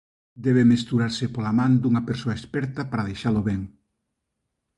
[0.45, 3.61] Debe mesturarse pola man dunha persoa experta para deixalo ben.